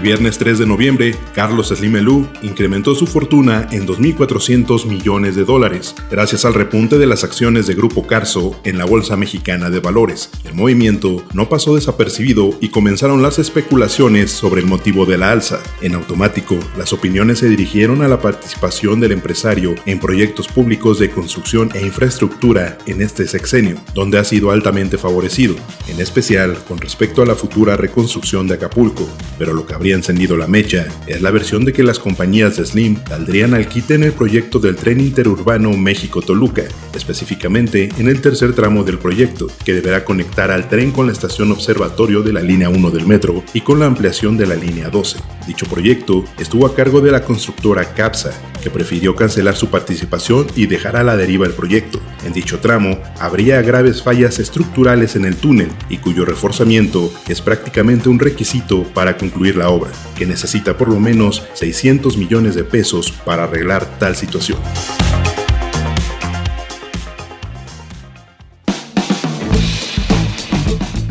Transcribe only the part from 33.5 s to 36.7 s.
al quite en el proyecto del tren interurbano México-Toluca,